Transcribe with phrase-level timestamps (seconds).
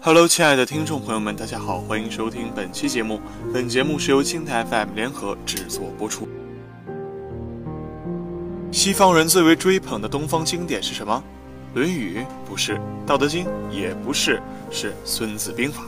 [0.00, 3.20] Hello，亲爱的听众朋友们，大家好，欢迎收听本期节目。
[3.52, 6.28] 本节目是由青台 FM 联合制作播出。
[8.70, 11.22] 西方人最为追捧的东方经典是什么？
[11.74, 12.18] 《论语》
[12.48, 12.74] 不是，
[13.06, 14.40] 《道德经》也不是，
[14.70, 15.82] 是《孙子兵法》。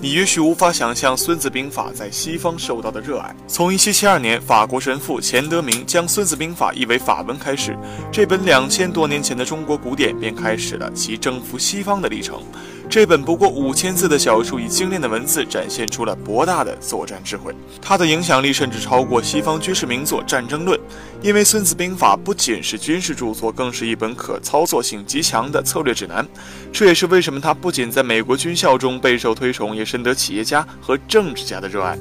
[0.00, 3.34] 你也许无法想象《孙子兵法》在西方受到的热爱。
[3.46, 7.76] 从1772年法国神父钱德明将《孙子兵法》译为法文开始，
[8.10, 12.42] 这本两千多年前的中国古典便开始了其征服西方的历程。
[12.90, 17.54] 这本不过五千字的小书，以精炼的文字展现出了博大的作战智慧。
[17.80, 20.76] 它的影响力甚至超过西方军事名作《战争论》，
[21.22, 26.26] 因为《孙子兵法》不仅是军事著作，更是一本可操作性极强的策略指南。
[26.72, 31.96] 这也是为什么它不仅在美国军校中备受推崇，也深得企业家和政治家的热爱。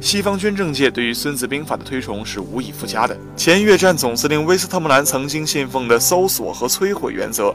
[0.00, 3.16] 西方军政界对于《孙子兵法》的推崇是无以复加的。
[3.36, 7.54] 前越战总司令威斯特莫兰曾经信奉的搜索和摧毁原则。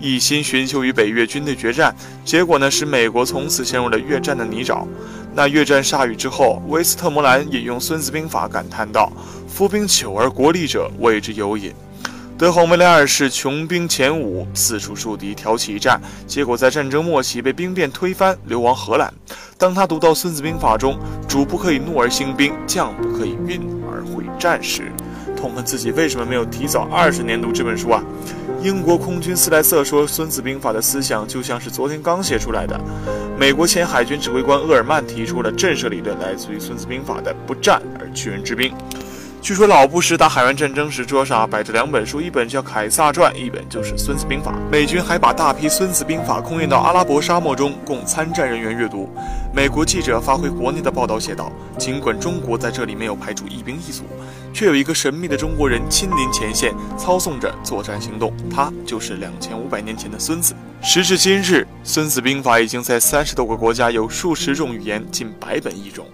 [0.00, 4.86] 一心寻求与北越军队决战，结果呢，使美国从此陷入了越战的泥沼。
[5.34, 9.12] 那越战铩羽之后，威斯特摩兰引用《孙子兵法》感叹道
[9.46, 11.74] ：“夫兵久而国利者，谓之有也。”
[12.38, 19.12] 德皇威廉二世穷兵黔武，四处树敌，挑起一战，结果在战争末期被兵变推翻，流亡荷兰。
[19.56, 23.60] 当他读到《孙子兵法》中“主不可以怒而兴兵，将不可以运
[23.90, 24.92] 而会战”时，
[25.46, 28.02] 痛恨自己为什么没有提早二十年读这本书啊！
[28.62, 32.76] 英国空军斯莱瑟说，《孙子兵法》的思想就像是昨天刚写出来的。
[33.38, 38.74] 美国前海军指挥官厄尔曼提出了震慑理论，来自于《孙子兵法》的“不战而屈人之兵”。
[39.40, 44.50] 据说老布什打海湾战争时，桌上摆着两本书，一本叫《凯撒传》，一本就是《孙子兵法》。
[44.68, 49.08] 美军还把大批《孙子兵法》空运到阿拉伯沙漠中，供参战人员阅读。
[49.52, 54.04] 美国记者发回国内的报道写道：“尽管中国在这里没有派出一兵一卒，
[54.52, 58.32] 却有一个神秘的中国人亲临前线，操纵着作战行动。
[58.50, 60.54] 他就是两千五百年前的孙子。
[60.82, 66.06] 时至今日，《孙子兵法》已经在三十多个国家有数十种语言，近百本译种。”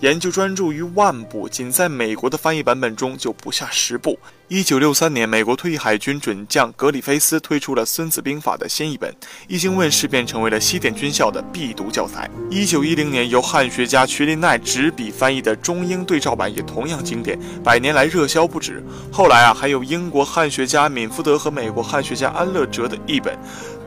[0.00, 4.18] 研究专注于万部，仅在美国的翻译版本中就不下十部。
[4.48, 9.14] 一九六三年，美国退役海军准将格里菲斯推出了《孙子兵法》的新译本，
[9.46, 12.30] 一经问世便成为了西点军校的必读教材。
[12.50, 18.82] 一九一零年，由汉学家徐林奈执笔翻译的中英对照版也同样经典，百年来热销不止。
[19.12, 23.38] 后来啊，还有英国汉学家敏福德和美国汉学家安乐哲的译本。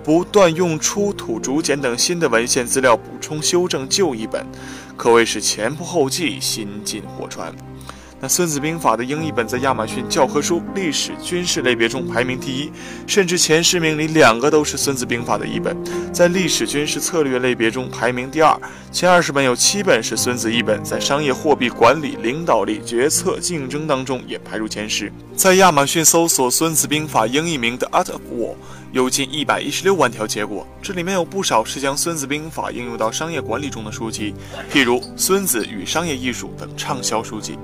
[0.03, 4.45] 不断用出土竹简等新的文献资料补充修正旧译本，
[4.95, 7.53] 可谓是前仆后继，新进货传。
[8.19, 12.71] 那《孙子兵法》的英译本在亚马逊教科书历史军事类别中排名第一，
[13.05, 15.75] 甚至前十名里两个都是《孙子兵法》的译本。
[16.13, 18.57] 在历史军事策略类别中排名第二，
[18.93, 20.81] 前二十本有七本是孙子译本。
[20.85, 25.11] 在商业货币管理、领导力、决策、竞争当中也排入前十。
[25.35, 28.51] 在亚马逊搜索《孙子兵法》英译名的《Art of War》，
[28.93, 34.35] 有近一百一十六万条结果，这里面有不少是将《孙子兵法》应用到商业管理中的书籍，
[34.71, 37.57] 譬如《孙子与商业艺术》等畅销书籍。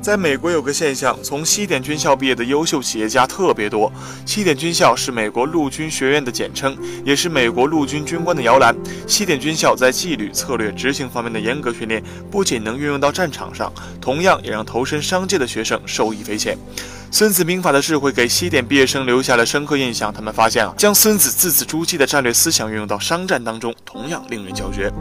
[0.00, 3.92] 在美国有个现象，从西点军校毕业的优秀企业家特别多。
[4.24, 8.72] 西点军校是美国陆军学院的简称，也是美国陆军军官的摇篮。
[9.08, 16.56] 西点军校在纪律、策略、执行方面的严格训练，不仅能运用到战场上，同样也让投身商界的学生受益匪浅。
[17.10, 20.12] 孙子兵法的智慧给西点毕业生留下了深刻印象。
[20.12, 24.92] 他们发现啊，将孙子字字珠玑的战略思想运用到商战当中，同样令人叫绝。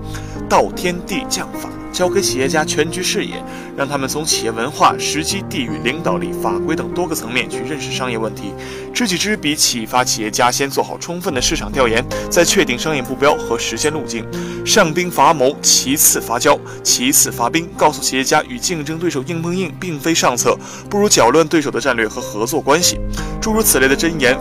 [0.50, 3.42] 道天地将法交给企业家全局视野，
[3.78, 8.54] 让他们从企业文化、时机、地域、领导力、法规等多个层面去认识商业问题。
[8.94, 14.26] 知己知彼，启发企业家先做好充分的市场调研，再确定商业目标和实现路径。
[14.66, 17.66] 上兵伐谋，其次伐交，其次伐兵。
[17.78, 20.58] 告诉企业家，与竞争对手硬碰硬并非上策，
[20.90, 23.00] 不如搅乱对手的战略和合作关系。
[23.42, 24.38] 诸如此类的箴言，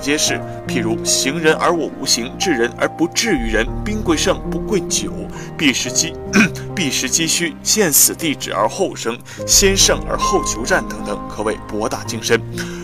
[0.00, 0.40] 皆是。
[0.66, 3.66] 譬如：行人而我无形，治人而不至于人。
[3.84, 5.12] 兵贵胜，不贵久。
[5.56, 6.14] 避时机，
[6.74, 12.40] 避时机需，见死地止而后生，先胜而后求战等等，可谓博大精深。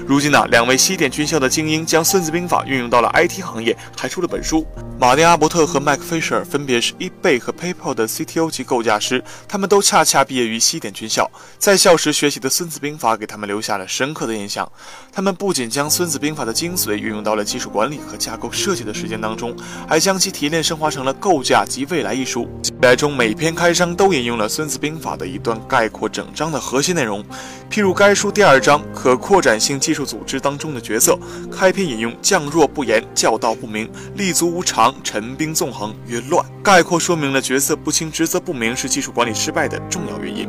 [0.06, 4.64] 如今呢，两位西点军校的精英将《孙子兵法》运用到了 IT 行业，还出了本书。
[5.00, 11.28] 马丁·阿伯特和麦克·菲舍尔分别是 eBay 和 PayPal 的 CTO 级构架师，他们都恰恰毕业于西点军校，
[11.58, 14.70] 在校时学习的《孙子兵法》给他们留下了深刻的印象。
[15.12, 19.56] 他们不仅将《孙子兵法》的精髓运用到了技术管理和架构设计的实践当中，
[19.88, 22.48] 还将其提炼升华成了构架及未来一书。
[22.80, 27.24] 来中每篇开章都引用了《孙子兵法》的一段概括整章的核心内容，
[27.68, 31.18] 譬如该书第二章“可扩展性技术组织”当中的角色，
[31.50, 40.48] 开篇引用“将弱不言，教道不明，立足无常。”陈兵纵横曰乱，概括说明了角色不清、职责不明是技术管理失败的重要原因。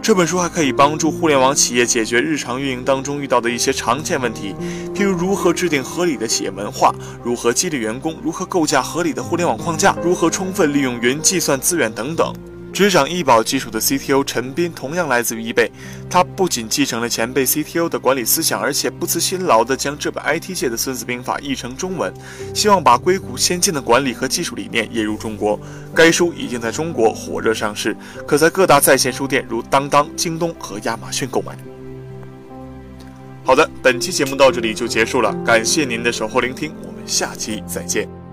[0.00, 4.54] 这本书还可以帮助互联网企业解决日常运营当中遇到的一些常见问题，
[4.94, 6.94] 譬如如何制定合理的企业文化，
[7.24, 12.32] 如何激励员工，如何构架合理的互联网框架，如何充分利用云计算资源等等。
[12.74, 15.70] 执掌易宝技术的 CTO 陈斌同样来自于易贝，
[16.10, 22.12] 他不仅继承了前辈 CTO 的管理思想，而且不辞辛劳地将这本 IT 界的《孙子兵法》译成中文，
[22.52, 25.56] 希望把硅谷先进的管理和技术理念引入中国。
[25.94, 31.56] 该书已经在中国火热上市，可在各大在线书店如当当、京东和亚马逊购买。
[33.44, 38.23] 好的，本期节目到这里就结束了，感谢您的守候聆听，我们下期再见。